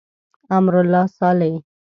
امرالله 0.57 1.03
صالح. 1.17 1.53